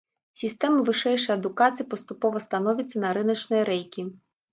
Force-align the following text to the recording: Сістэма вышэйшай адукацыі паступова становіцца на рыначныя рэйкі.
Сістэма 0.41 0.79
вышэйшай 0.87 1.33
адукацыі 1.39 1.85
паступова 1.91 2.41
становіцца 2.45 2.95
на 3.05 3.13
рыначныя 3.19 3.63
рэйкі. 3.71 4.07